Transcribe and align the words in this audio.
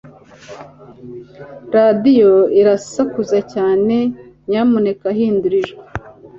radiyo 1.75 2.33
irasakuza 2.59 3.37
cyane 3.53 3.95
nyamuneka 4.49 5.05
hindura 5.17 5.55
ijwi 5.61 5.81